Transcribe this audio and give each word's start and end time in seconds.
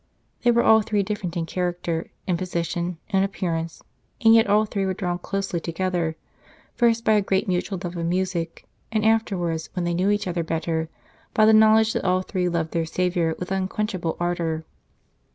They 0.41 0.49
were 0.49 0.63
all 0.63 0.81
three 0.81 1.03
different 1.03 1.37
in 1.37 1.45
character, 1.45 2.09
in 2.25 2.35
position, 2.35 2.97
in 3.09 3.21
appearance, 3.21 3.83
and 4.19 4.33
yet 4.33 4.47
all 4.47 4.65
three 4.65 4.83
were 4.83 4.95
drawn 4.95 5.19
closely 5.19 5.59
together, 5.59 6.15
first 6.73 7.05
by 7.05 7.11
a 7.13 7.21
great 7.21 7.47
mutual 7.47 7.79
love 7.83 7.95
of 7.95 8.03
music, 8.07 8.65
and 8.91 9.05
afterwards, 9.05 9.69
when 9.73 9.85
they 9.85 9.93
knew 9.93 10.09
each 10.09 10.25
other 10.27 10.43
better, 10.43 10.89
by 11.35 11.45
the 11.45 11.53
knowledge 11.53 11.93
that 11.93 12.03
all 12.03 12.23
three 12.23 12.49
loved 12.49 12.71
their 12.71 12.87
Saviour 12.87 13.35
with 13.37 13.51
unquench 13.51 13.93
able 13.93 14.17
ardour. 14.19 14.65